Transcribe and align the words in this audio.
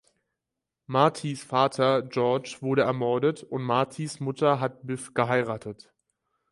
Martys 0.87 1.43
Vater 1.43 2.01
George 2.01 2.57
wurde 2.63 2.81
ermordet, 2.81 3.43
und 3.43 3.61
Martys 3.61 4.19
Mutter 4.19 4.59
hat 4.59 4.87
Biff 4.87 5.13
geheiratet. 5.13 5.93